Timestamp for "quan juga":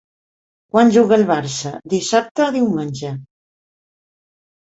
0.75-1.13